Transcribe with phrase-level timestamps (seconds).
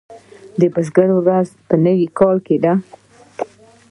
[0.59, 2.73] د بزګر ورځ په نوي کال کې ده.